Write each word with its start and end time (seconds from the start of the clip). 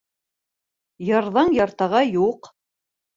Йырҙың 1.09 1.51
йыртығы 1.57 2.01
юҡ 2.07 2.51